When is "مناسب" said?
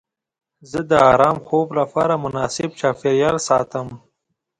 2.25-2.69